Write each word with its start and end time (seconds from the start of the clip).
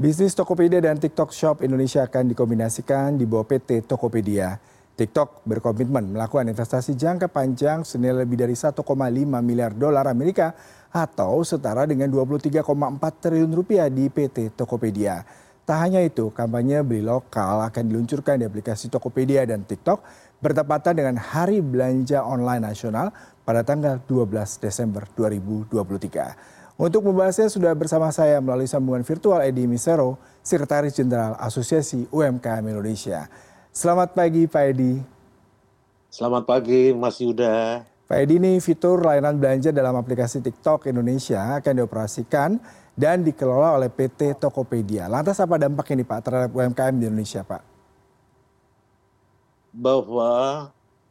Bisnis 0.00 0.32
Tokopedia 0.32 0.80
dan 0.80 0.96
TikTok 0.96 1.28
Shop 1.28 1.60
Indonesia 1.60 2.00
akan 2.00 2.32
dikombinasikan 2.32 3.20
di 3.20 3.28
bawah 3.28 3.44
PT 3.44 3.84
Tokopedia. 3.84 4.56
TikTok 4.96 5.44
berkomitmen 5.44 6.16
melakukan 6.16 6.48
investasi 6.48 6.96
jangka 6.96 7.28
panjang 7.28 7.84
senilai 7.84 8.24
lebih 8.24 8.40
dari 8.40 8.56
1,5 8.56 8.80
miliar 9.44 9.76
dolar 9.76 10.08
Amerika 10.08 10.56
atau 10.88 11.44
setara 11.44 11.84
dengan 11.84 12.08
23,4 12.08 12.64
triliun 12.96 13.52
rupiah 13.52 13.92
di 13.92 14.08
PT 14.08 14.56
Tokopedia. 14.56 15.20
Tak 15.68 15.76
hanya 15.76 16.00
itu, 16.00 16.32
kampanye 16.32 16.80
beli 16.80 17.04
lokal 17.04 17.68
akan 17.68 17.84
diluncurkan 17.84 18.40
di 18.40 18.48
aplikasi 18.48 18.88
Tokopedia 18.88 19.44
dan 19.44 19.68
TikTok 19.68 20.00
bertepatan 20.40 20.96
dengan 20.96 21.20
Hari 21.20 21.60
Belanja 21.60 22.24
Online 22.24 22.72
Nasional 22.72 23.12
pada 23.44 23.60
tanggal 23.68 24.00
12 24.08 24.64
Desember 24.64 25.04
2023. 25.12 26.59
Untuk 26.80 27.04
membahasnya 27.04 27.52
sudah 27.52 27.76
bersama 27.76 28.08
saya 28.08 28.40
melalui 28.40 28.64
sambungan 28.64 29.04
virtual 29.04 29.44
Edi 29.44 29.68
Misero, 29.68 30.16
Sekretaris 30.40 30.96
Jenderal 30.96 31.36
Asosiasi 31.36 32.08
UMKM 32.08 32.64
Indonesia. 32.64 33.28
Selamat 33.68 34.16
pagi 34.16 34.48
Pak 34.48 34.64
Edi. 34.64 34.96
Selamat 36.08 36.48
pagi 36.48 36.96
Mas 36.96 37.20
Yuda. 37.20 37.84
Pak 37.84 38.18
Edi 38.24 38.40
ini 38.40 38.56
fitur 38.64 39.04
layanan 39.04 39.36
belanja 39.36 39.76
dalam 39.76 39.92
aplikasi 39.92 40.40
TikTok 40.40 40.88
Indonesia 40.88 41.60
akan 41.60 41.84
dioperasikan 41.84 42.56
dan 42.96 43.28
dikelola 43.28 43.76
oleh 43.76 43.92
PT 43.92 44.40
Tokopedia. 44.40 45.04
Lantas 45.04 45.36
apa 45.36 45.60
dampak 45.60 45.84
ini 45.92 46.00
Pak 46.00 46.20
terhadap 46.24 46.50
UMKM 46.56 46.96
di 46.96 47.04
Indonesia 47.12 47.44
Pak? 47.44 47.60
Bahwa 49.76 50.32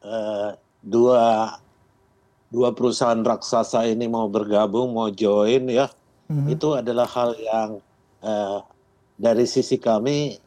uh, 0.01 0.49
dua 0.81 1.53
dua 2.49 2.73
perusahaan 2.73 3.21
raksasa 3.21 3.85
ini 3.85 4.09
mau 4.09 4.25
bergabung, 4.25 4.93
mau 4.93 5.09
join 5.13 5.69
ya, 5.69 5.87
hmm. 6.29 6.49
itu 6.49 6.73
adalah 6.73 7.05
hal 7.05 7.37
yang 7.37 7.69
uh, 8.25 8.59
dari 9.15 9.45
sisi 9.45 9.77
kami 9.77 10.37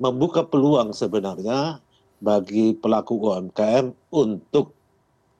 membuka 0.00 0.46
peluang 0.46 0.94
sebenarnya 0.94 1.82
bagi 2.20 2.76
pelaku 2.76 3.16
UMKM 3.18 4.12
untuk 4.14 4.72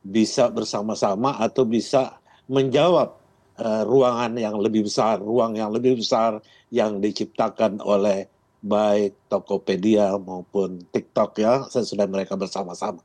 bisa 0.01 0.49
bersama-sama 0.49 1.37
atau 1.37 1.69
bisa 1.69 2.17
menjawab 2.49 3.21
uh, 3.61 3.83
ruangan 3.85 4.33
yang 4.35 4.57
lebih 4.59 4.89
besar, 4.89 5.21
ruang 5.21 5.55
yang 5.55 5.71
lebih 5.71 6.01
besar 6.01 6.41
yang 6.73 6.99
diciptakan 6.99 7.79
oleh 7.85 8.27
baik 8.61 9.17
Tokopedia 9.29 10.17
maupun 10.21 10.85
TikTok 10.93 11.31
ya, 11.41 11.65
sesudah 11.69 12.05
mereka 12.09 12.37
bersama-sama. 12.37 13.01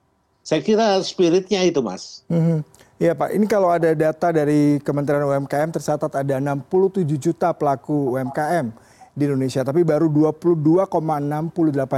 Saya 0.45 0.61
kira 0.61 0.99
spiritnya 1.01 1.63
itu, 1.65 1.79
Mas. 1.81 2.21
-hmm. 2.27 2.61
Iya 2.95 3.11
Pak, 3.11 3.35
ini 3.35 3.43
kalau 3.43 3.67
ada 3.67 3.91
data 3.91 4.31
dari 4.31 4.79
Kementerian 4.79 5.27
UMKM 5.27 5.67
tercatat 5.67 6.15
ada 6.15 6.39
67 6.39 7.03
juta 7.19 7.51
pelaku 7.51 8.15
UMKM 8.15 8.71
di 9.11 9.27
Indonesia, 9.27 9.67
tapi 9.67 9.83
baru 9.83 10.07
22,68 10.07 10.71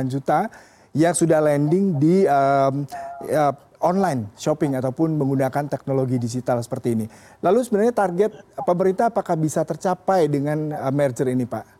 juta 0.09 0.49
yang 0.97 1.13
sudah 1.13 1.37
landing 1.37 2.01
di 2.01 2.25
um, 2.25 2.81
uh, 3.29 3.53
online 3.77 4.33
shopping 4.41 4.73
ataupun 4.73 5.13
menggunakan 5.21 5.69
teknologi 5.69 6.17
digital 6.17 6.57
seperti 6.65 6.97
ini. 6.97 7.05
Lalu 7.45 7.61
sebenarnya 7.61 7.93
target 7.93 8.31
pemerintah 8.65 9.13
apakah 9.13 9.37
bisa 9.37 9.61
tercapai 9.61 10.25
dengan 10.25 10.73
uh, 10.73 10.89
merger 10.89 11.29
ini 11.29 11.45
Pak? 11.45 11.77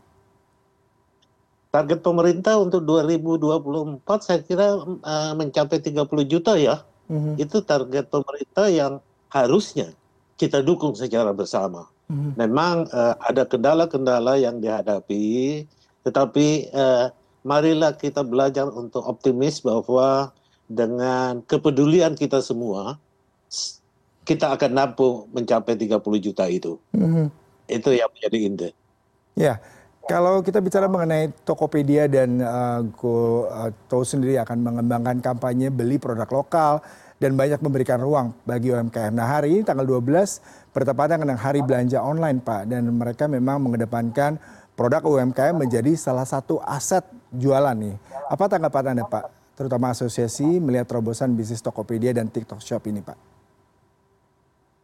Target 1.74 2.06
pemerintah 2.06 2.62
untuk 2.62 2.86
2024 2.86 4.06
saya 4.22 4.46
kira 4.46 4.78
uh, 4.78 5.34
mencapai 5.34 5.82
30 5.82 6.06
juta 6.30 6.54
ya. 6.54 6.86
Mm 7.10 7.18
-hmm. 7.18 7.34
Itu 7.42 7.66
target 7.66 8.14
pemerintah 8.14 8.70
yang 8.70 9.02
harusnya 9.32 9.92
kita 10.38 10.62
dukung 10.62 10.94
secara 10.94 11.34
bersama. 11.34 11.90
Hmm. 12.08 12.32
Memang 12.40 12.88
uh, 12.94 13.16
ada 13.20 13.44
kendala-kendala 13.44 14.40
yang 14.40 14.64
dihadapi, 14.64 15.66
tetapi 16.08 16.72
uh, 16.72 17.12
marilah 17.44 17.92
kita 17.96 18.24
belajar 18.24 18.70
untuk 18.72 19.04
optimis 19.04 19.60
bahwa 19.60 20.32
dengan 20.68 21.44
kepedulian 21.44 22.16
kita 22.16 22.40
semua, 22.40 22.96
kita 24.24 24.56
akan 24.56 24.72
mampu 24.76 25.28
mencapai 25.32 25.76
30 25.76 26.00
juta 26.20 26.48
itu. 26.48 26.80
Hmm. 26.96 27.28
Itu 27.68 27.92
yang 27.92 28.08
menjadi 28.16 28.38
inti. 28.40 28.70
Ya, 29.36 29.60
kalau 30.08 30.40
kita 30.40 30.64
bicara 30.64 30.88
mengenai 30.88 31.36
Tokopedia 31.44 32.08
dan 32.08 32.40
uh, 32.40 32.80
Go 32.96 33.48
uh, 33.52 34.04
sendiri 34.08 34.40
akan 34.40 34.64
mengembangkan 34.64 35.20
kampanye 35.20 35.68
beli 35.68 36.00
produk 36.00 36.28
lokal, 36.32 36.80
dan 37.18 37.34
banyak 37.34 37.58
memberikan 37.62 37.98
ruang 37.98 38.34
bagi 38.46 38.70
UMKM. 38.70 39.14
Nah 39.14 39.26
hari 39.26 39.58
ini 39.58 39.62
tanggal 39.66 39.86
12 39.86 40.74
bertepatan 40.74 41.26
dengan 41.26 41.38
hari 41.38 41.66
belanja 41.66 41.98
online 42.02 42.42
Pak 42.42 42.70
dan 42.70 42.86
mereka 42.94 43.26
memang 43.26 43.58
mengedepankan 43.66 44.38
produk 44.78 45.02
UMKM 45.02 45.58
menjadi 45.58 45.98
salah 45.98 46.26
satu 46.26 46.62
aset 46.62 47.02
jualan 47.34 47.74
nih. 47.74 47.98
Apa 48.30 48.46
tanggapan 48.46 48.94
Anda 48.94 49.06
Pak, 49.10 49.58
terutama 49.58 49.90
asosiasi 49.90 50.62
melihat 50.62 50.86
terobosan 50.86 51.34
bisnis 51.34 51.66
Tokopedia 51.66 52.14
dan 52.14 52.30
TikTok 52.30 52.62
Shop 52.62 52.86
ini 52.86 53.02
Pak? 53.02 53.18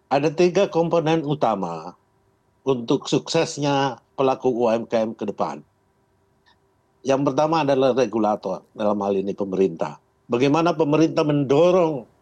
Ada 0.09 0.33
tiga 0.33 0.69
komponen 0.69 1.21
utama 1.21 1.93
untuk 2.65 3.05
suksesnya 3.05 4.01
pelaku 4.17 4.49
UMKM 4.49 5.13
ke 5.13 5.25
depan. 5.29 5.61
Yang 7.03 7.21
pertama 7.29 7.67
adalah 7.67 7.91
regulator, 7.91 8.63
dalam 8.71 8.95
hal 9.03 9.13
ini 9.19 9.35
pemerintah. 9.35 9.99
Bagaimana 10.31 10.71
pemerintah 10.71 11.27
mendorong 11.27 12.12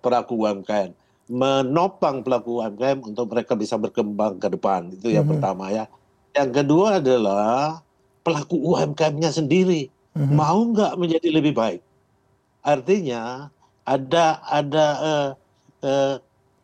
pelaku 0.00 0.34
UMKM, 0.40 0.96
menopang 1.30 2.26
pelaku 2.26 2.58
UMKM 2.58 3.06
untuk 3.06 3.30
mereka 3.30 3.54
bisa 3.54 3.78
berkembang 3.78 4.42
ke 4.42 4.50
depan. 4.50 4.90
Itu 4.90 5.14
yang 5.14 5.24
mm 5.24 5.30
-hmm. 5.30 5.32
pertama 5.38 5.64
ya. 5.70 5.84
Yang 6.34 6.50
kedua 6.62 6.98
adalah 6.98 7.84
pelaku 8.26 8.56
UMKM-nya 8.58 9.30
sendiri 9.30 9.86
mm 10.14 10.26
-hmm. 10.26 10.34
mau 10.34 10.58
nggak 10.58 10.98
menjadi 10.98 11.28
lebih 11.30 11.54
baik. 11.54 11.80
Artinya 12.66 13.48
ada 13.86 14.42
ada 14.46 14.86
uh, 15.00 15.28
uh, 15.86 16.14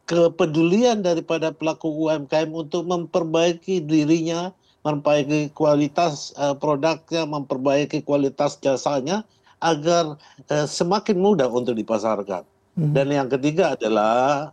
kepedulian 0.07 1.03
daripada 1.03 1.51
pelaku 1.51 1.91
UMKM 2.07 2.55
untuk 2.55 2.87
memperbaiki 2.87 3.83
dirinya, 3.83 4.55
memperbaiki 4.87 5.51
kualitas 5.55 6.31
uh, 6.39 6.55
produknya, 6.55 7.27
memperbaiki 7.27 8.07
kualitas 8.07 8.55
jasanya 8.63 9.27
agar 9.59 10.15
uh, 10.51 10.67
semakin 10.67 11.19
mudah 11.19 11.51
untuk 11.51 11.75
dipasarkan. 11.75 12.47
Hmm. 12.77 12.93
Dan 12.93 13.09
yang 13.09 13.29
ketiga 13.33 13.73
adalah 13.73 14.53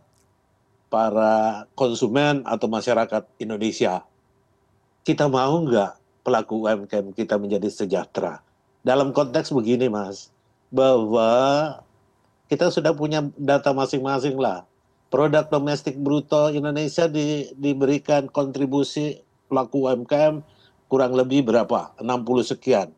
para 0.88 1.68
konsumen 1.76 2.40
atau 2.48 2.64
masyarakat 2.72 3.28
Indonesia. 3.36 4.00
Kita 5.04 5.28
mau 5.28 5.60
nggak 5.60 6.24
pelaku 6.24 6.64
UMKM 6.64 7.12
kita 7.12 7.36
menjadi 7.36 7.68
sejahtera? 7.68 8.40
Dalam 8.80 9.12
konteks 9.12 9.52
begini, 9.52 9.92
Mas, 9.92 10.32
bahwa 10.72 11.28
kita 12.48 12.72
sudah 12.72 12.96
punya 12.96 13.20
data 13.36 13.76
masing-masing 13.76 14.40
lah. 14.40 14.64
Produk 15.12 15.44
domestik 15.52 16.00
bruto 16.00 16.48
Indonesia 16.48 17.04
di, 17.04 17.52
diberikan 17.60 18.24
kontribusi 18.32 19.20
pelaku 19.52 19.84
UMKM 19.84 20.40
kurang 20.88 21.12
lebih 21.12 21.44
berapa? 21.44 21.92
60 22.00 22.50
sekian. 22.56 22.88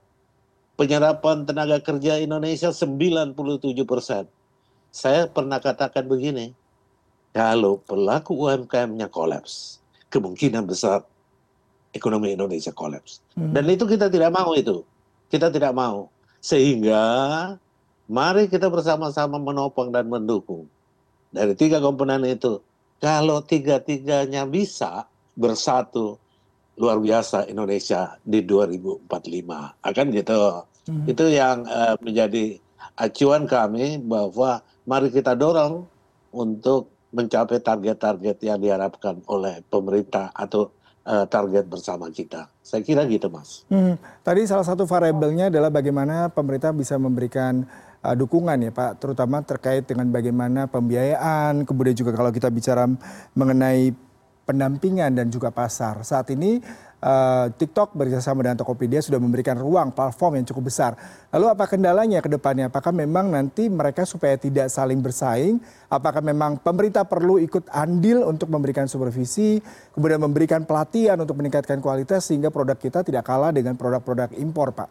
Penyerapan 0.78 1.43
tenaga 1.43 1.82
kerja 1.82 2.22
Indonesia 2.22 2.70
97 2.70 3.34
persen 3.82 4.31
saya 4.97 5.29
pernah 5.29 5.61
katakan 5.61 6.09
begini, 6.09 6.57
kalau 7.37 7.84
pelaku 7.84 8.49
UMKM-nya 8.49 9.12
kolaps, 9.12 9.77
kemungkinan 10.09 10.65
besar 10.65 11.05
ekonomi 11.93 12.33
Indonesia 12.33 12.73
kolaps. 12.73 13.21
Hmm. 13.37 13.53
Dan 13.53 13.69
itu 13.69 13.85
kita 13.85 14.09
tidak 14.09 14.33
mau 14.33 14.56
itu. 14.56 14.81
Kita 15.29 15.53
tidak 15.53 15.77
mau. 15.77 16.09
Sehingga 16.41 17.05
mari 18.09 18.49
kita 18.49 18.73
bersama-sama 18.73 19.37
menopang 19.37 19.93
dan 19.93 20.09
mendukung. 20.09 20.65
Dari 21.29 21.53
tiga 21.53 21.77
komponen 21.77 22.25
itu, 22.25 22.65
kalau 22.97 23.45
tiga-tiganya 23.45 24.49
bisa 24.49 25.05
bersatu, 25.37 26.17
luar 26.81 26.97
biasa 27.05 27.53
Indonesia 27.53 28.17
di 28.25 28.41
2045. 28.49 29.12
Akan 29.85 30.06
gitu. 30.09 30.65
Hmm. 30.88 31.05
Itu 31.05 31.29
yang 31.29 31.69
uh, 31.69 32.00
menjadi 32.00 32.56
acuan 32.97 33.44
kami 33.44 34.00
bahwa 34.00 34.65
mari 34.87 35.11
kita 35.11 35.35
dorong 35.35 35.85
untuk 36.33 36.94
mencapai 37.11 37.59
target-target 37.62 38.37
yang 38.43 38.59
diharapkan 38.62 39.21
oleh 39.27 39.62
pemerintah 39.67 40.31
atau 40.33 40.71
uh, 41.06 41.25
target 41.27 41.65
bersama 41.67 42.11
kita. 42.11 42.50
Saya 42.62 42.83
kira 42.83 43.06
gitu, 43.06 43.31
Mas. 43.31 43.62
Hmm, 43.71 43.99
tadi 44.27 44.47
salah 44.47 44.67
satu 44.67 44.85
variabelnya 44.85 45.49
adalah 45.49 45.71
bagaimana 45.71 46.31
pemerintah 46.31 46.75
bisa 46.75 46.99
memberikan 46.99 47.67
uh, 48.03 48.15
dukungan 48.15 48.59
ya, 48.59 48.73
Pak, 48.75 49.03
terutama 49.03 49.41
terkait 49.43 49.87
dengan 49.87 50.11
bagaimana 50.11 50.67
pembiayaan, 50.67 51.62
kemudian 51.62 51.94
juga 51.94 52.12
kalau 52.15 52.35
kita 52.35 52.50
bicara 52.50 52.91
mengenai 53.32 53.94
pendampingan 54.46 55.10
dan 55.19 55.26
juga 55.26 55.50
pasar. 55.50 56.06
Saat 56.06 56.31
ini 56.31 56.62
uh, 57.02 57.50
TikTok 57.50 57.98
bekerjasama 57.98 58.46
dengan 58.46 58.62
Tokopedia 58.62 59.02
sudah 59.02 59.19
memberikan 59.19 59.58
ruang 59.58 59.90
platform 59.90 60.40
yang 60.40 60.46
cukup 60.46 60.70
besar. 60.70 60.94
Lalu 61.34 61.46
apa 61.50 61.66
kendalanya 61.66 62.22
ke 62.22 62.31
depannya? 62.31 62.70
Apakah 62.70 62.94
memang 62.94 63.28
nanti 63.34 63.66
mereka 63.66 64.06
supaya 64.06 64.38
tidak 64.38 64.70
saling 64.70 65.02
bersaing? 65.02 65.58
Apakah 65.90 66.22
memang 66.22 66.62
pemerintah 66.62 67.02
perlu 67.02 67.43
ikut 67.43 67.66
andil 67.75 68.22
untuk 68.22 68.46
memberikan 68.48 68.87
supervisi, 68.87 69.58
kemudian 69.93 70.22
memberikan 70.22 70.62
pelatihan 70.62 71.19
untuk 71.19 71.37
meningkatkan 71.43 71.82
kualitas 71.82 72.31
sehingga 72.31 72.48
produk 72.54 72.78
kita 72.78 73.02
tidak 73.02 73.26
kalah 73.26 73.50
dengan 73.50 73.75
produk-produk 73.75 74.31
impor, 74.38 74.70
Pak? 74.72 74.88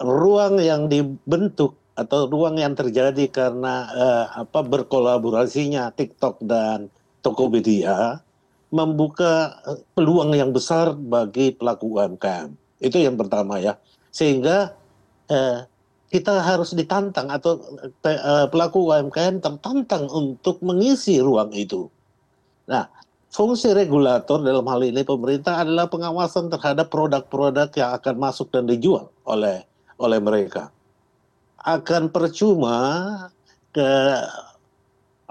Ruang 0.00 0.58
yang 0.58 0.88
dibentuk 0.88 1.76
atau 1.92 2.24
ruang 2.24 2.56
yang 2.56 2.72
terjadi 2.72 3.28
karena 3.28 3.84
uh, 3.92 4.26
apa 4.40 4.64
berkolaborasinya 4.64 5.92
TikTok 5.92 6.40
dan 6.40 6.88
Tokopedia 7.20 8.20
membuka 8.70 9.60
eh, 9.66 9.78
peluang 9.94 10.32
yang 10.34 10.54
besar 10.54 10.94
bagi 10.94 11.52
pelaku 11.54 11.98
UMKM. 11.98 12.54
Itu 12.80 12.96
yang 13.02 13.18
pertama 13.18 13.58
ya. 13.58 13.76
Sehingga 14.14 14.74
eh, 15.28 15.66
kita 16.10 16.42
harus 16.42 16.74
ditantang 16.74 17.30
atau 17.30 17.58
eh, 18.06 18.46
pelaku 18.50 18.90
UMKM 18.90 19.42
tertantang 19.42 20.10
untuk 20.10 20.62
mengisi 20.62 21.22
ruang 21.22 21.54
itu. 21.54 21.90
Nah, 22.70 22.86
fungsi 23.30 23.74
regulator 23.74 24.42
dalam 24.42 24.66
hal 24.66 24.82
ini 24.86 25.02
pemerintah 25.02 25.62
adalah 25.62 25.90
pengawasan 25.90 26.50
terhadap 26.50 26.90
produk-produk 26.90 27.70
yang 27.74 27.90
akan 27.94 28.14
masuk 28.18 28.50
dan 28.54 28.66
dijual 28.66 29.10
oleh 29.26 29.66
oleh 29.98 30.18
mereka. 30.22 30.70
Akan 31.60 32.08
percuma 32.08 32.78
ke 33.70 33.90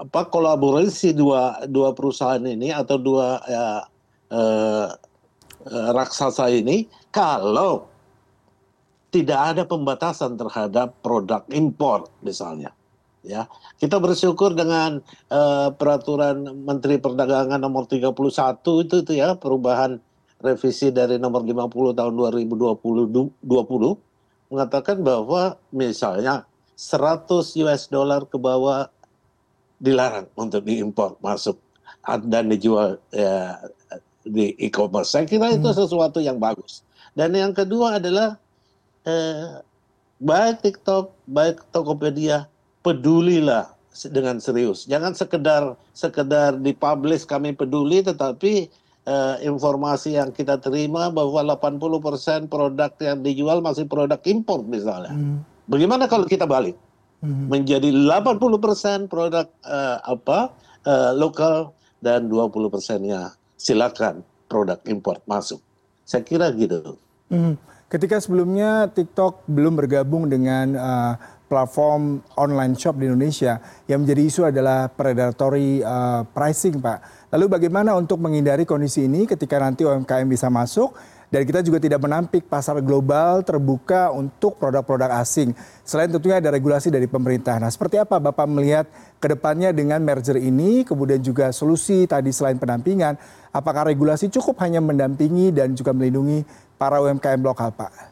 apa 0.00 0.24
kolaborasi 0.32 1.12
dua 1.12 1.60
dua 1.68 1.92
perusahaan 1.92 2.40
ini 2.40 2.72
atau 2.72 2.96
dua 2.96 3.36
ya, 3.44 3.64
eh, 4.32 4.88
eh, 5.68 5.88
raksasa 5.92 6.48
ini 6.48 6.88
kalau 7.12 7.84
tidak 9.12 9.40
ada 9.54 9.62
pembatasan 9.68 10.40
terhadap 10.40 10.96
produk 11.04 11.44
impor 11.52 12.08
misalnya 12.24 12.72
ya. 13.20 13.44
Kita 13.76 14.00
bersyukur 14.00 14.56
dengan 14.56 15.04
eh, 15.28 15.68
peraturan 15.76 16.48
Menteri 16.64 16.96
Perdagangan 16.96 17.60
nomor 17.60 17.84
31 17.84 18.16
itu 18.88 19.04
itu 19.04 19.12
ya 19.12 19.36
perubahan 19.36 20.00
revisi 20.40 20.88
dari 20.88 21.20
nomor 21.20 21.44
50 21.44 21.92
tahun 21.92 22.12
2020 22.16 23.44
20 23.44 23.44
mengatakan 24.50 24.96
bahwa 25.04 25.60
misalnya 25.68 26.48
100 26.80 27.28
US 27.60 27.92
dollar 27.92 28.24
ke 28.24 28.40
bawah 28.40 28.88
dilarang 29.80 30.28
untuk 30.36 30.62
diimpor 30.68 31.16
masuk 31.24 31.56
dan 32.28 32.52
dijual 32.52 33.00
ya, 33.10 33.56
di 34.24 34.52
e-commerce. 34.60 35.16
Saya 35.16 35.24
kira 35.24 35.52
itu 35.56 35.66
hmm. 35.66 35.78
sesuatu 35.80 36.20
yang 36.20 36.36
bagus. 36.36 36.84
Dan 37.16 37.34
yang 37.34 37.56
kedua 37.56 37.98
adalah 37.98 38.36
eh, 39.08 39.64
baik 40.20 40.62
TikTok, 40.62 41.10
baik 41.26 41.64
Tokopedia, 41.72 42.46
pedulilah 42.84 43.72
dengan 44.12 44.38
serius. 44.38 44.86
Jangan 44.86 45.16
sekedar 45.16 45.74
sekedar 45.96 46.56
dipublish 46.60 47.26
kami 47.26 47.56
peduli, 47.56 48.04
tetapi 48.04 48.68
eh, 49.08 49.36
informasi 49.42 50.20
yang 50.20 50.30
kita 50.30 50.60
terima 50.60 51.08
bahwa 51.10 51.56
80% 51.56 52.46
produk 52.46 52.92
yang 53.00 53.18
dijual 53.24 53.58
masih 53.64 53.88
produk 53.88 54.20
impor 54.28 54.62
misalnya. 54.62 55.12
Hmm. 55.12 55.42
Bagaimana 55.66 56.06
kalau 56.10 56.26
kita 56.26 56.44
balik? 56.44 56.74
Hmm. 57.20 57.52
menjadi 57.52 57.92
80% 57.92 59.12
produk 59.12 59.44
uh, 59.68 60.00
apa 60.08 60.56
uh, 60.88 61.12
lokal 61.12 61.76
dan 62.00 62.32
20 62.32 62.72
persennya 62.72 63.36
silakan 63.60 64.24
produk 64.48 64.80
impor 64.88 65.20
masuk. 65.28 65.60
Saya 66.08 66.24
kira 66.24 66.48
gitu. 66.56 66.96
Hmm. 67.28 67.60
Ketika 67.92 68.24
sebelumnya 68.24 68.88
TikTok 68.88 69.44
belum 69.44 69.76
bergabung 69.76 70.32
dengan 70.32 70.72
uh, 70.80 71.14
platform 71.50 72.22
online 72.38 72.78
shop 72.78 72.94
di 72.94 73.10
Indonesia, 73.10 73.58
yang 73.90 74.06
menjadi 74.06 74.22
isu 74.22 74.40
adalah 74.46 74.86
predatory 74.86 75.82
uh, 75.82 76.22
pricing, 76.30 76.78
Pak. 76.78 77.26
Lalu 77.34 77.50
bagaimana 77.50 77.98
untuk 77.98 78.22
menghindari 78.22 78.62
kondisi 78.62 79.10
ini 79.10 79.26
ketika 79.26 79.58
nanti 79.58 79.82
UMKM 79.82 80.30
bisa 80.30 80.46
masuk? 80.46 80.94
dan 81.30 81.46
kita 81.46 81.62
juga 81.62 81.78
tidak 81.78 82.02
menampik 82.02 82.50
pasar 82.50 82.82
global 82.82 83.46
terbuka 83.46 84.10
untuk 84.10 84.58
produk-produk 84.58 85.14
asing. 85.22 85.54
Selain 85.86 86.10
tentunya 86.10 86.42
ada 86.42 86.50
regulasi 86.50 86.90
dari 86.90 87.06
pemerintah. 87.06 87.54
Nah, 87.62 87.70
seperti 87.70 88.02
apa 88.02 88.18
Bapak 88.18 88.50
melihat 88.50 88.90
ke 89.22 89.30
depannya 89.30 89.70
dengan 89.70 90.02
merger 90.02 90.34
ini, 90.36 90.82
kemudian 90.82 91.22
juga 91.22 91.54
solusi 91.54 92.04
tadi 92.10 92.34
selain 92.34 92.58
pendampingan, 92.58 93.14
apakah 93.54 93.86
regulasi 93.86 94.26
cukup 94.26 94.58
hanya 94.66 94.82
mendampingi 94.82 95.54
dan 95.54 95.70
juga 95.78 95.94
melindungi 95.94 96.42
para 96.74 96.98
UMKM 96.98 97.40
lokal, 97.46 97.70
Pak? 97.78 98.10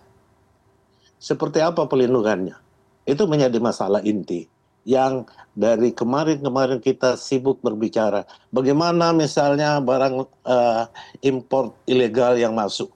Seperti 1.19 1.59
apa 1.59 1.91
pelindungannya? 1.91 2.68
Itu 3.09 3.25
menjadi 3.25 3.57
masalah 3.57 4.05
inti 4.05 4.45
yang 4.85 5.25
dari 5.57 5.93
kemarin-kemarin 5.97 6.81
kita 6.81 7.17
sibuk 7.17 7.61
berbicara 7.61 8.25
bagaimana 8.53 9.13
misalnya 9.13 9.81
barang 9.85 10.29
uh, 10.49 10.85
impor 11.25 11.77
ilegal 11.85 12.37
yang 12.37 12.53
masuk 12.53 12.89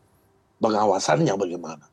pengawasannya 0.62 1.34
bagaimana. 1.34 1.84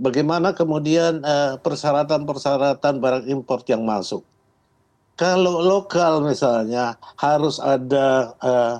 Bagaimana 0.00 0.56
kemudian 0.56 1.20
uh, 1.20 1.60
persyaratan-persyaratan 1.60 2.94
barang 2.98 3.24
impor 3.28 3.60
yang 3.68 3.84
masuk. 3.84 4.24
Kalau 5.14 5.60
lokal 5.60 6.24
misalnya 6.24 6.96
harus 7.20 7.60
ada 7.60 8.32
uh, 8.40 8.76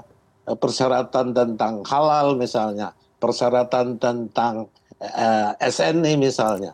persyaratan 0.57 1.37
tentang 1.37 1.85
halal 1.85 2.35
misalnya, 2.35 2.97
persyaratan 3.21 4.01
tentang 4.01 4.67
uh, 4.99 5.53
SNI 5.61 6.17
misalnya, 6.17 6.73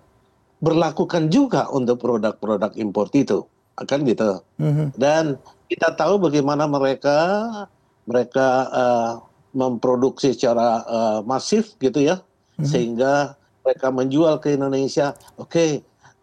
berlakukan 0.67 1.31
juga 1.31 1.71
untuk 1.71 2.03
produk-produk 2.03 2.75
impor 2.75 3.07
itu, 3.15 3.47
akan 3.79 3.99
gitu. 4.03 4.43
Mm-hmm. 4.59 4.87
Dan 4.99 5.39
kita 5.71 5.95
tahu 5.95 6.19
bagaimana 6.19 6.67
mereka 6.67 7.19
mereka 8.07 8.49
uh, 8.71 9.13
memproduksi 9.55 10.35
secara 10.35 10.83
uh, 10.87 11.21
masif 11.23 11.79
gitu 11.79 12.03
ya, 12.03 12.23
hmm. 12.59 12.67
sehingga 12.67 13.35
mereka 13.67 13.91
menjual 13.91 14.39
ke 14.39 14.55
Indonesia 14.55 15.19
oke 15.35 15.51
okay, 15.51 15.71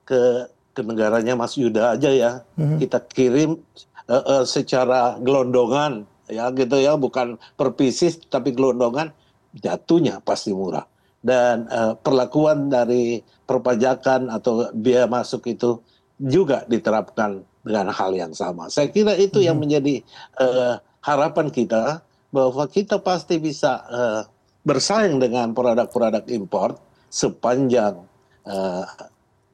ke 0.08 0.48
ke 0.74 0.82
negaranya 0.82 1.36
Mas 1.36 1.60
Yuda 1.60 2.00
aja 2.00 2.10
ya 2.10 2.32
hmm. 2.56 2.80
kita 2.80 3.04
kirim 3.12 3.60
uh, 4.08 4.24
uh, 4.40 4.44
secara 4.48 5.20
gelondongan 5.20 6.08
ya 6.32 6.50
gitu 6.56 6.80
ya 6.80 6.96
bukan 6.96 7.36
per 7.60 7.76
pieces 7.76 8.16
tapi 8.32 8.56
gelondongan 8.56 9.12
jatuhnya 9.60 10.24
pasti 10.24 10.56
murah 10.56 10.88
dan 11.24 11.66
uh, 11.72 11.96
perlakuan 11.96 12.68
dari 12.68 13.24
perpajakan 13.48 14.28
atau 14.28 14.70
biaya 14.76 15.08
masuk 15.08 15.48
itu 15.48 15.80
juga 16.20 16.68
diterapkan 16.68 17.42
dengan 17.64 17.90
hal 17.96 18.12
yang 18.12 18.36
sama. 18.36 18.68
Saya 18.68 18.92
kira 18.92 19.16
itu 19.16 19.40
hmm. 19.40 19.48
yang 19.48 19.58
menjadi 19.58 20.04
uh, 20.38 20.78
harapan 21.00 21.48
kita 21.48 22.04
bahwa 22.30 22.68
kita 22.68 23.00
pasti 23.00 23.40
bisa 23.40 23.82
uh, 23.88 24.22
bersaing 24.68 25.20
dengan 25.24 25.56
produk-produk 25.56 26.28
impor 26.28 26.76
sepanjang 27.08 28.04
uh, 28.44 28.84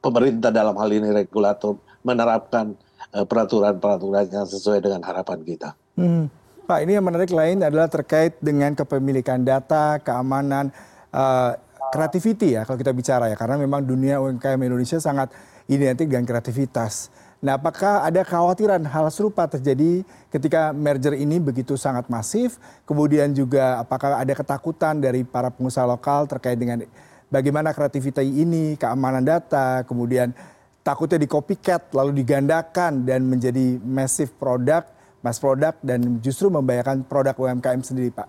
pemerintah 0.02 0.50
dalam 0.50 0.74
hal 0.74 0.90
ini 0.90 1.14
regulator 1.14 1.78
menerapkan 2.02 2.74
uh, 3.14 3.22
peraturan-peraturan 3.22 4.26
yang 4.26 4.46
sesuai 4.46 4.82
dengan 4.82 5.06
harapan 5.06 5.38
kita. 5.46 5.70
Hmm. 5.94 6.26
Pak, 6.70 6.86
ini 6.86 6.94
yang 6.94 7.02
menarik 7.02 7.34
lain 7.34 7.66
adalah 7.66 7.90
terkait 7.90 8.38
dengan 8.38 8.70
kepemilikan 8.78 9.42
data, 9.42 9.98
keamanan, 9.98 10.70
uh, 11.14 11.52
creativity 11.90 12.54
ya 12.54 12.62
kalau 12.62 12.78
kita 12.78 12.94
bicara 12.94 13.26
ya, 13.28 13.36
karena 13.36 13.58
memang 13.58 13.82
dunia 13.82 14.22
UMKM 14.22 14.60
Indonesia 14.62 14.98
sangat 15.02 15.34
identik 15.66 16.10
dengan 16.10 16.26
kreativitas. 16.26 17.10
Nah, 17.40 17.56
apakah 17.56 18.04
ada 18.04 18.20
kekhawatiran 18.20 18.84
hal 18.84 19.08
serupa 19.08 19.48
terjadi 19.48 20.04
ketika 20.28 20.76
merger 20.76 21.16
ini 21.16 21.40
begitu 21.40 21.72
sangat 21.72 22.04
masif? 22.12 22.60
Kemudian 22.84 23.32
juga 23.32 23.80
apakah 23.80 24.20
ada 24.20 24.32
ketakutan 24.36 25.00
dari 25.00 25.24
para 25.24 25.48
pengusaha 25.48 25.88
lokal 25.88 26.28
terkait 26.28 26.60
dengan 26.60 26.84
bagaimana 27.32 27.72
kreativitas 27.72 28.28
ini, 28.28 28.76
keamanan 28.76 29.24
data, 29.24 29.88
kemudian 29.88 30.36
takutnya 30.84 31.16
di 31.16 31.28
copycat 31.30 31.88
lalu 31.96 32.20
digandakan 32.20 33.08
dan 33.08 33.24
menjadi 33.24 33.80
massive 33.80 34.36
produk, 34.36 34.84
mass 35.24 35.40
product 35.40 35.80
dan 35.80 36.20
justru 36.20 36.52
membahayakan 36.52 37.08
produk 37.08 37.32
UMKM 37.40 37.80
sendiri, 37.80 38.12
Pak? 38.12 38.28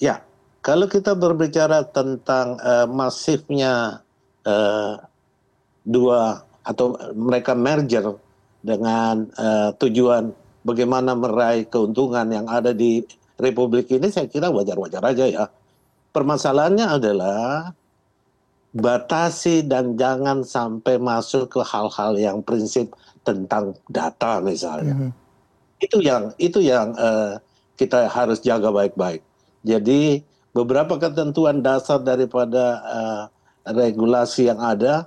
Ya, 0.00 0.24
kalau 0.60 0.86
kita 0.86 1.16
berbicara 1.16 1.84
tentang 1.88 2.60
uh, 2.60 2.84
masifnya 2.84 4.04
uh, 4.44 5.00
dua 5.84 6.44
atau 6.60 6.96
mereka 7.16 7.56
merger 7.56 8.20
dengan 8.60 9.24
uh, 9.40 9.72
tujuan 9.80 10.36
bagaimana 10.60 11.16
meraih 11.16 11.64
keuntungan 11.64 12.28
yang 12.28 12.44
ada 12.44 12.76
di 12.76 13.00
republik 13.40 13.88
ini 13.88 14.12
saya 14.12 14.28
kira 14.28 14.52
wajar-wajar 14.52 15.00
aja 15.00 15.24
ya. 15.24 15.44
Permasalahannya 16.12 16.86
adalah 17.00 17.72
batasi 18.76 19.64
dan 19.64 19.96
jangan 19.96 20.44
sampai 20.44 21.00
masuk 21.00 21.48
ke 21.48 21.60
hal-hal 21.64 22.14
yang 22.20 22.38
prinsip 22.44 22.92
tentang 23.24 23.72
data 23.88 24.44
misalnya. 24.44 24.92
Mm 24.94 25.02
-hmm. 25.08 25.12
itu 25.80 25.96
yang 26.04 26.24
itu 26.36 26.60
yang 26.60 26.92
uh, 27.00 27.40
kita 27.80 28.12
harus 28.12 28.44
jaga 28.44 28.68
baik-baik. 28.68 29.24
Jadi 29.64 30.20
beberapa 30.54 30.98
ketentuan 30.98 31.62
dasar 31.62 32.02
daripada 32.02 32.64
uh, 32.82 33.22
regulasi 33.70 34.50
yang 34.50 34.58
ada, 34.58 35.06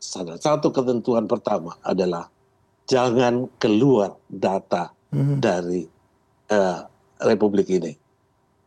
salah 0.00 0.36
satu 0.36 0.72
ketentuan 0.72 1.24
pertama 1.24 1.76
adalah 1.84 2.28
jangan 2.84 3.48
keluar 3.56 4.16
data 4.28 4.92
mm-hmm. 5.12 5.38
dari 5.40 5.82
uh, 6.52 6.84
Republik 7.24 7.70
ini. 7.72 7.96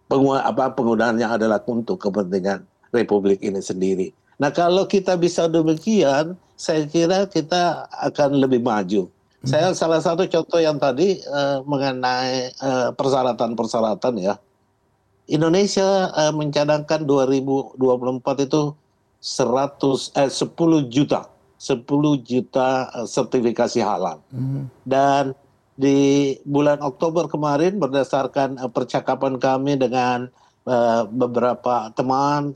Pengu 0.08 0.34
apa 0.34 0.72
penggunaannya 0.72 1.28
adalah 1.28 1.60
untuk 1.68 2.00
kepentingan 2.00 2.64
Republik 2.96 3.44
ini 3.44 3.60
sendiri. 3.60 4.08
Nah 4.40 4.54
kalau 4.54 4.88
kita 4.88 5.20
bisa 5.20 5.52
demikian, 5.52 6.40
saya 6.56 6.88
kira 6.88 7.28
kita 7.28 7.86
akan 7.92 8.40
lebih 8.40 8.64
maju. 8.64 9.12
Hmm. 9.44 9.50
Saya 9.50 9.68
salah 9.76 10.02
satu 10.02 10.26
contoh 10.26 10.58
yang 10.58 10.82
tadi 10.82 11.22
uh, 11.30 11.62
mengenai 11.68 12.56
uh, 12.64 12.90
persyaratan-persyaratan 12.96 14.14
ya. 14.18 14.34
Indonesia 15.28 16.12
uh, 16.16 16.32
mencadangkan 16.32 17.04
2024 17.04 18.48
itu 18.48 18.62
100 19.20 20.16
eh 20.16 20.32
10 20.32 20.88
juta 20.88 21.22
10 21.58 21.84
juta 22.22 22.88
sertifikasi 23.10 23.82
halal. 23.82 24.22
Hmm. 24.30 24.70
Dan 24.86 25.34
di 25.78 26.34
bulan 26.46 26.82
Oktober 26.82 27.26
kemarin 27.30 27.82
berdasarkan 27.82 28.62
uh, 28.62 28.70
percakapan 28.70 29.42
kami 29.42 29.78
dengan 29.78 30.30
uh, 30.70 31.06
beberapa 31.10 31.90
teman 31.98 32.54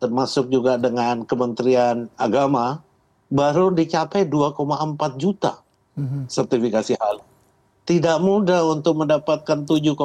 termasuk 0.00 0.52
juga 0.52 0.76
dengan 0.76 1.24
Kementerian 1.24 2.12
Agama 2.20 2.84
baru 3.32 3.72
dicapai 3.72 4.28
2,4 4.28 5.16
juta 5.16 5.64
hmm. 5.96 6.28
sertifikasi 6.28 6.92
halal. 7.00 7.24
Tidak 7.84 8.16
mudah 8.20 8.64
untuk 8.64 9.04
mendapatkan 9.04 9.64
7,6 9.64 9.96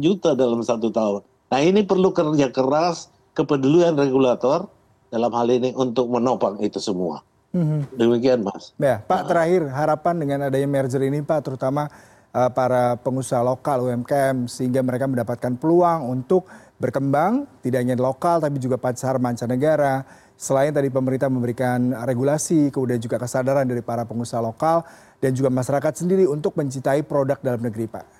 juta 0.00 0.32
dalam 0.32 0.60
satu 0.64 0.88
tahun. 0.88 1.22
Nah 1.48 1.60
ini 1.64 1.80
perlu 1.84 2.12
kerja 2.12 2.52
keras, 2.52 3.08
kepedulian 3.32 3.96
regulator 3.96 4.68
dalam 5.08 5.32
hal 5.32 5.48
ini 5.48 5.72
untuk 5.72 6.12
menopang 6.12 6.60
itu 6.60 6.76
semua. 6.76 7.24
Hmm. 7.56 7.88
Demikian, 7.96 8.44
Mas. 8.44 8.76
Ya, 8.76 9.00
Pak, 9.00 9.24
nah. 9.24 9.28
terakhir 9.32 9.62
harapan 9.72 10.14
dengan 10.20 10.38
adanya 10.52 10.68
merger 10.68 11.00
ini, 11.00 11.24
Pak, 11.24 11.48
terutama 11.48 11.88
uh, 12.36 12.50
para 12.52 13.00
pengusaha 13.00 13.40
lokal 13.40 13.88
UMKM 13.88 14.44
sehingga 14.44 14.84
mereka 14.84 15.08
mendapatkan 15.08 15.56
peluang 15.56 16.12
untuk 16.12 16.44
berkembang 16.76 17.48
tidak 17.64 17.82
hanya 17.82 17.96
lokal 17.98 18.38
tapi 18.38 18.60
juga 18.60 18.76
pasar 18.76 19.16
mancanegara. 19.16 20.04
Selain 20.38 20.70
tadi 20.70 20.86
pemerintah 20.86 21.26
memberikan 21.26 21.90
regulasi, 22.06 22.70
kemudian 22.70 23.02
juga 23.02 23.18
kesadaran 23.18 23.66
dari 23.66 23.82
para 23.82 24.06
pengusaha 24.06 24.38
lokal 24.38 24.86
dan 25.18 25.34
juga 25.34 25.50
masyarakat 25.50 25.98
sendiri 25.98 26.30
untuk 26.30 26.54
mencintai 26.54 27.02
produk 27.02 27.42
dalam 27.42 27.58
negeri, 27.58 27.90
Pak. 27.90 28.17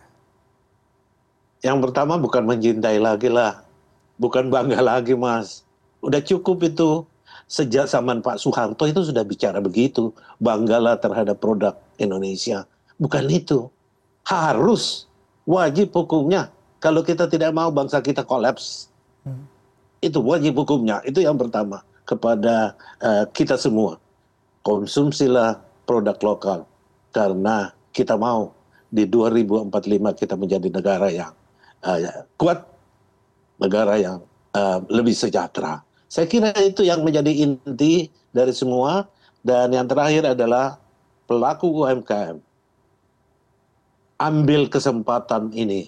Yang 1.59 1.91
pertama 1.91 2.15
bukan 2.15 2.47
mencintai 2.47 3.03
lagi 3.03 3.27
lah, 3.27 3.67
bukan 4.21 4.47
bangga 4.47 4.79
lagi, 4.79 5.19
Mas. 5.19 5.67
Udah 5.99 6.23
cukup 6.23 6.63
itu 6.63 7.03
sejak 7.51 7.91
zaman 7.91 8.23
Pak 8.23 8.39
Soeharto 8.39 8.87
itu 8.87 9.03
sudah 9.03 9.27
bicara 9.27 9.59
begitu. 9.59 10.15
Banggalah 10.39 11.01
terhadap 11.03 11.43
produk 11.43 11.75
Indonesia. 11.99 12.63
Bukan 13.01 13.27
itu. 13.27 13.67
Harus 14.23 15.11
wajib 15.49 15.91
hukumnya. 15.91 16.53
Kalau 16.79 17.03
kita 17.03 17.27
tidak 17.27 17.51
mau 17.51 17.75
bangsa 17.75 17.99
kita 17.99 18.23
kolaps. 18.23 18.87
Hmm. 19.27 19.43
Itu 19.99 20.23
wajib 20.23 20.55
hukumnya. 20.63 21.03
Itu 21.03 21.19
yang 21.19 21.35
pertama. 21.35 21.83
Kepada 22.07 22.79
uh, 23.03 23.27
kita 23.35 23.59
semua. 23.59 23.99
Konsumsilah 24.63 25.59
produk 25.83 26.15
lokal. 26.23 26.61
Karena 27.11 27.75
kita 27.91 28.15
mau 28.15 28.55
di 28.95 29.11
2045 29.11 29.75
kita 30.15 30.35
menjadi 30.39 30.69
negara 30.71 31.09
yang 31.11 31.35
kuat. 32.39 32.65
Negara 33.59 33.99
yang 33.99 34.23
uh, 34.55 34.79
lebih 34.87 35.19
sejahtera 35.19 35.83
saya 36.09 36.25
kira 36.25 36.57
itu 36.57 36.89
yang 36.89 37.05
menjadi 37.05 37.29
inti 37.29 38.09
dari 38.33 38.51
semua. 38.57 39.07
Dan 39.45 39.71
yang 39.71 39.87
terakhir 39.87 40.35
adalah 40.35 40.81
pelaku 41.29 41.85
UMKM. 41.85 42.43
Ambil 44.19 44.67
kesempatan 44.67 45.55
ini, 45.55 45.87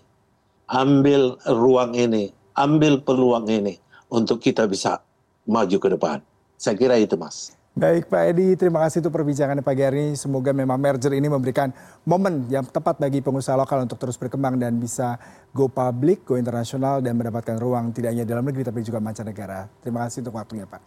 ambil 0.70 1.34
ruang 1.50 1.98
ini, 1.98 2.30
ambil 2.54 3.02
peluang 3.02 3.50
ini 3.50 3.74
untuk 4.06 4.38
kita 4.38 4.70
bisa 4.70 5.02
maju 5.50 5.76
ke 5.82 5.88
depan. 5.90 6.22
Saya 6.54 6.78
kira 6.78 6.94
itu, 6.94 7.18
Mas. 7.18 7.58
Baik 7.70 8.10
Pak 8.10 8.34
Edi, 8.34 8.58
terima 8.58 8.82
kasih 8.82 8.98
untuk 8.98 9.14
perbincangan 9.14 9.62
pagi 9.62 9.86
hari 9.86 10.10
ini. 10.10 10.18
Semoga 10.18 10.50
memang 10.50 10.74
merger 10.74 11.14
ini 11.14 11.30
memberikan 11.30 11.70
momen 12.02 12.50
yang 12.50 12.66
tepat 12.66 12.98
bagi 12.98 13.22
pengusaha 13.22 13.54
lokal 13.54 13.86
untuk 13.86 13.94
terus 13.94 14.18
berkembang 14.18 14.58
dan 14.58 14.74
bisa 14.82 15.14
go 15.54 15.70
public, 15.70 16.26
go 16.26 16.34
internasional 16.34 16.98
dan 16.98 17.14
mendapatkan 17.14 17.62
ruang 17.62 17.94
tidak 17.94 18.10
hanya 18.10 18.26
dalam 18.26 18.42
negeri 18.42 18.66
tapi 18.66 18.82
juga 18.82 18.98
mancanegara. 18.98 19.70
Terima 19.86 20.02
kasih 20.02 20.26
untuk 20.26 20.34
waktunya 20.34 20.66
Pak. 20.66 20.82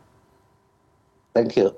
Thank 1.31 1.55
you. 1.55 1.71